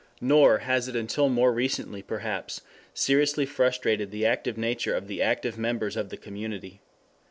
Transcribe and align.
Nor 0.19 0.57
has 0.65 0.87
it, 0.87 0.95
until 0.95 1.29
more 1.29 1.53
recently 1.53 2.01
perhaps, 2.01 2.61
seriously 2.91 3.45
frustrated 3.45 4.09
the 4.09 4.25
active 4.25 4.57
nature 4.57 4.95
of 4.95 5.07
the 5.07 5.21
active 5.21 5.59
members 5.59 5.95
of 5.95 6.09
the 6.09 6.17
community. 6.17 6.81